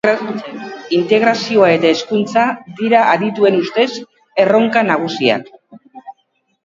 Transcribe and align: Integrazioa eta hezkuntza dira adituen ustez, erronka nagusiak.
Integrazioa 0.99 1.67
eta 1.73 1.91
hezkuntza 1.91 2.45
dira 2.81 3.03
adituen 3.11 3.59
ustez, 3.61 3.89
erronka 4.45 4.87
nagusiak. 4.93 5.53